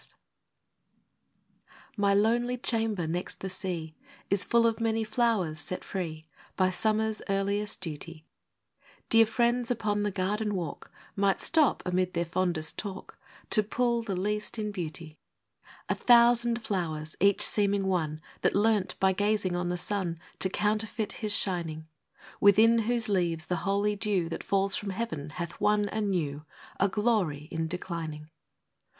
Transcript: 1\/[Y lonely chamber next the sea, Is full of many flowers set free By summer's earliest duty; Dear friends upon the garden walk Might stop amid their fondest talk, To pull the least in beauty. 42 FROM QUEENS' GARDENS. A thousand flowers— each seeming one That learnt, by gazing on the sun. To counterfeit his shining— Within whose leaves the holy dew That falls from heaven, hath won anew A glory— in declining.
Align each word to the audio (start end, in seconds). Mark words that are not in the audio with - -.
1\/[Y 1.95 2.15
lonely 2.19 2.57
chamber 2.57 3.05
next 3.05 3.39
the 3.41 3.51
sea, 3.51 3.93
Is 4.31 4.43
full 4.43 4.65
of 4.65 4.79
many 4.81 5.03
flowers 5.03 5.59
set 5.59 5.83
free 5.83 6.27
By 6.55 6.71
summer's 6.71 7.21
earliest 7.29 7.81
duty; 7.81 8.25
Dear 9.09 9.27
friends 9.27 9.69
upon 9.69 10.01
the 10.01 10.09
garden 10.09 10.55
walk 10.55 10.91
Might 11.15 11.39
stop 11.39 11.83
amid 11.85 12.15
their 12.15 12.25
fondest 12.25 12.79
talk, 12.79 13.19
To 13.51 13.61
pull 13.61 14.01
the 14.01 14.15
least 14.15 14.57
in 14.57 14.71
beauty. 14.71 15.19
42 15.87 15.87
FROM 15.87 15.95
QUEENS' 15.95 15.99
GARDENS. 15.99 16.01
A 16.01 16.07
thousand 16.07 16.61
flowers— 16.63 17.15
each 17.29 17.41
seeming 17.43 17.85
one 17.85 18.21
That 18.41 18.55
learnt, 18.55 18.99
by 18.99 19.13
gazing 19.13 19.55
on 19.55 19.69
the 19.69 19.77
sun. 19.77 20.17
To 20.39 20.49
counterfeit 20.49 21.11
his 21.11 21.35
shining— 21.37 21.87
Within 22.41 22.79
whose 22.89 23.07
leaves 23.07 23.45
the 23.45 23.57
holy 23.67 23.95
dew 23.95 24.29
That 24.29 24.43
falls 24.43 24.75
from 24.75 24.89
heaven, 24.89 25.29
hath 25.29 25.61
won 25.61 25.87
anew 25.89 26.43
A 26.79 26.89
glory— 26.89 27.47
in 27.51 27.67
declining. 27.67 28.31